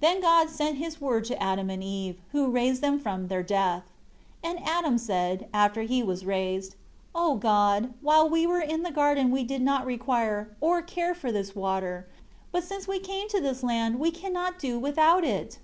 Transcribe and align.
3 0.00 0.08
Then 0.14 0.20
God 0.20 0.50
sent 0.50 0.78
His 0.78 1.00
Word 1.00 1.24
to 1.26 1.40
Adam 1.40 1.70
and 1.70 1.84
Eve, 1.84 2.18
who 2.32 2.48
raised 2.50 2.82
them 2.82 2.98
from 2.98 3.28
their 3.28 3.44
death. 3.44 3.84
4 4.42 4.50
And 4.56 4.68
Adam 4.68 4.98
said, 4.98 5.46
after 5.54 5.82
he 5.82 6.02
was 6.02 6.26
raised, 6.26 6.74
"O 7.14 7.36
God, 7.36 7.94
while 8.00 8.28
we 8.28 8.44
were 8.44 8.60
in 8.60 8.82
the 8.82 8.90
garden 8.90 9.30
we 9.30 9.44
did 9.44 9.62
not 9.62 9.86
require, 9.86 10.50
or 10.60 10.82
care 10.82 11.14
for 11.14 11.30
this 11.30 11.54
water; 11.54 12.08
but 12.50 12.64
since 12.64 12.88
we 12.88 12.98
came 12.98 13.28
to 13.28 13.40
this 13.40 13.62
land 13.62 14.00
we 14.00 14.10
cannot 14.10 14.58
do 14.58 14.80
without 14.80 15.22
it." 15.22 15.60